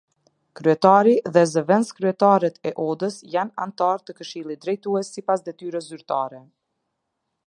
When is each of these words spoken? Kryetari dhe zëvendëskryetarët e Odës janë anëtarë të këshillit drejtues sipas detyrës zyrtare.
Kryetari 0.59 1.11
dhe 1.35 1.41
zëvendëskryetarët 1.49 2.57
e 2.69 2.71
Odës 2.85 3.19
janë 3.35 3.55
anëtarë 3.67 4.05
të 4.09 4.15
këshillit 4.21 4.63
drejtues 4.65 5.13
sipas 5.19 5.45
detyrës 5.51 5.91
zyrtare. 5.93 6.41